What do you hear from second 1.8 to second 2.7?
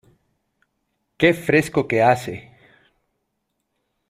que hace!